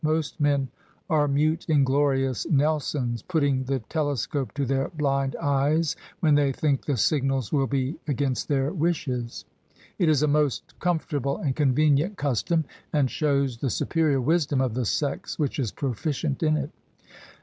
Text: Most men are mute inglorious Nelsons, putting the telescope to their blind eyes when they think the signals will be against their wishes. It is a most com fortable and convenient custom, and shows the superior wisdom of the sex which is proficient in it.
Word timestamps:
Most 0.03 0.39
men 0.41 0.67
are 1.11 1.27
mute 1.27 1.67
inglorious 1.69 2.47
Nelsons, 2.47 3.21
putting 3.21 3.63
the 3.65 3.81
telescope 3.81 4.51
to 4.55 4.65
their 4.65 4.87
blind 4.89 5.35
eyes 5.39 5.95
when 6.21 6.33
they 6.33 6.51
think 6.51 6.83
the 6.83 6.97
signals 6.97 7.53
will 7.53 7.67
be 7.67 7.97
against 8.07 8.47
their 8.47 8.73
wishes. 8.73 9.45
It 9.99 10.09
is 10.09 10.23
a 10.23 10.27
most 10.27 10.73
com 10.79 10.97
fortable 10.97 11.39
and 11.45 11.55
convenient 11.55 12.17
custom, 12.17 12.65
and 12.91 13.11
shows 13.11 13.57
the 13.57 13.69
superior 13.69 14.19
wisdom 14.21 14.59
of 14.59 14.73
the 14.73 14.85
sex 14.85 15.37
which 15.37 15.59
is 15.59 15.71
proficient 15.71 16.41
in 16.41 16.57
it. 16.57 16.71